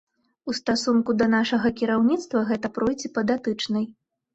[0.49, 3.93] У стасунку да нашага кіраўніцтва, гэта пройдзе па датычнай.